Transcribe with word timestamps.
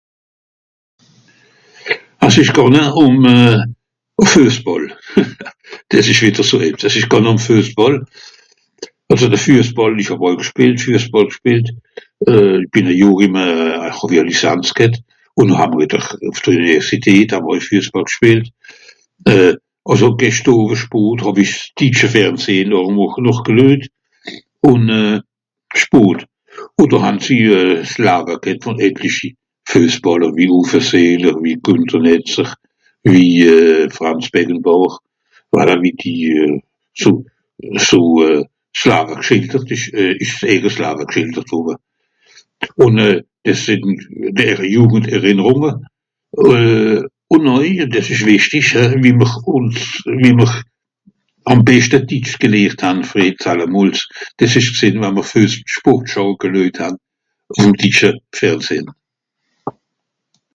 Es 2.25 2.35
ìsch 2.41 2.53
gànge 2.57 2.83
ùm 3.03 3.15
euh... 3.33 3.59
Füesbàll. 4.33 4.85
Dìs 5.91 6.07
ìmmer 6.11 6.45
so 6.49 6.55
ebbs. 6.67 6.81
Dìs 6.83 6.95
ìsch 6.99 7.09
gànge 7.11 7.29
ùm 7.33 7.39
Füesbàll. 7.47 7.97
Àlso 9.11 9.27
de 9.33 9.39
Füesbàll 9.45 9.95
ìsch 10.01 10.13
au 10.13 10.19
gspìelt, 10.45 10.77
Füesbàll 10.85 11.27
gspìelt. 11.35 11.67
Bìn 12.71 12.85
e 12.91 12.93
Johr 13.01 13.17
ìm 13.27 13.35
e... 13.45 13.47
hàw-i 13.97 14.17
e 14.21 14.23
lisanz 14.29 14.67
ghet. 14.77 14.95
Ùn 15.41 15.49
ha 15.57 15.65
mr(...) 15.71 15.97
ùff 16.29 16.37
dr 16.43 16.49
Üniversität 16.55 17.27
ha 17.33 17.39
mr 17.43 17.49
oei 17.51 17.61
Füesbàll 17.67 18.07
gspìelt. 18.11 18.45
Euh... 19.33 19.53
àlso 19.91 20.07
gescht 20.21 20.45
Owe 20.53 20.75
spot 20.83 21.17
hàw-i 21.25 21.45
s'ditsche 21.53 22.07
Fernsehn 22.13 22.69
au 22.77 22.87
noch... 22.97 23.15
noch 23.27 23.41
geluejt.(...). 23.47 23.83
Ùn 26.81 26.89
do 26.91 26.97
han 27.05 27.17
sie 27.25 27.43
euh... 27.57 27.85
s'Lawe 27.91 28.35
ghet 28.43 28.59
vùn 28.67 28.79
etlichi 28.87 29.29
Füesbàller 29.71 30.31
wie 30.37 30.49
ùffe 30.59 30.79
sìnn 30.89 31.25
ùn 31.31 31.37
wie(...), 31.41 31.55
wie(...), 33.07 33.47
voilà 35.53 35.75
wie 35.83 35.93
die 35.99 36.21
euh... 36.41 36.55
so... 36.93 37.09
so 37.87 37.97
euh... 38.21 38.41
s'Lawe(...). 38.75 39.13
ùn 42.85 42.93
euh... 43.05 43.17
dìs 43.45 43.65
het 43.73 43.79
Jùgenderrìnnerùnge. 44.73 45.71
Ùn 47.33 47.43
oei, 47.57 47.71
dìs 47.93 48.07
ìsch 48.13 48.25
wìchtisch, 48.27 48.73
wie 49.03 49.13
mr 49.19 49.31
ùns... 49.57 49.79
wie 50.21 50.33
mr 50.39 50.51
àm 51.49 51.59
beschte 51.65 51.97
ditsch 52.07 52.35
gelehrt 52.39 52.81
han, 52.85 52.97
sallamols. 53.39 54.01
Dìs 54.37 54.55
ìsch 54.61 54.71
gsìnn 54.77 54.99
wenn 55.01 55.15
mr 55.17 55.25
Füess... 55.31 55.55
Sportshow 55.65 56.37
geluejt 56.37 56.77
han 56.85 56.95
àm 57.57 57.73
ditsche 57.81 58.13
Fernsehn. 58.35 58.85